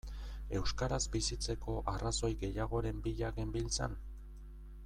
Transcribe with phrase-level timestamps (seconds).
[0.59, 3.99] Euskaraz bizitzeko arrazoi gehiagoren bila genbiltzan?